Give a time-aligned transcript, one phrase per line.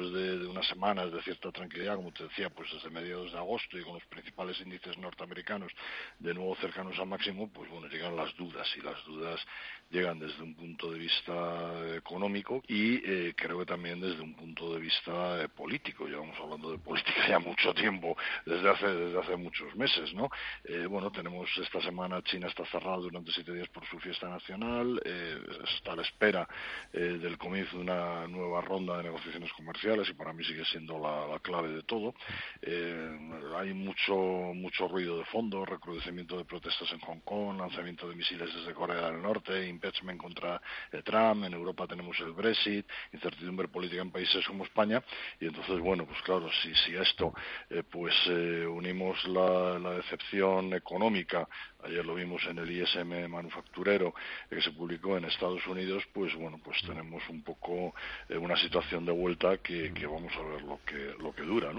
[0.00, 3.78] después de, unas semanas de cierta tranquilidad, como te decía, pues desde mediados de agosto
[3.78, 5.72] y con los principales índices norteamericanos
[6.18, 9.40] de nuevo cercanos al máximo, pues bueno, llegan las dudas y las dudas
[9.90, 14.72] llegan desde un punto de vista económico y eh, creo que también desde un punto
[14.74, 16.06] de vista eh, político.
[16.06, 20.30] Llevamos hablando de política ya mucho tiempo, desde hace, desde hace muchos meses, ¿no?
[20.64, 25.00] Eh, bueno, tenemos esta semana China está cerrada durante siete días por su fiesta nacional,
[25.74, 26.48] está a la espera
[26.92, 31.38] del comienzo de una nueva ronda de negociaciones comerciales y para mí sigue siendo la,
[31.40, 32.14] clave de todo.
[33.56, 38.54] hay mucho, mucho ruido de fondo, recrudecimiento de protestas en Hong Kong, lanzamiento de misiles
[38.54, 40.60] desde Corea del Norte, impeachment contra
[41.04, 45.02] Trump, en Europa tenemos el Brexit, incertidumbre política en países como España,
[45.40, 47.32] y entonces, bueno, pues claro, si, si a esto
[47.68, 51.48] eh, pues eh, unimos la, decepción económica,
[51.84, 54.14] ayer lo vimos en el ISM manufacturero
[54.50, 57.94] eh, que se publicó en Estados Unidos, pues bueno, pues tenemos un poco
[58.30, 61.68] una situación de vuelta que, que vamos a ver lo que, lo que dura,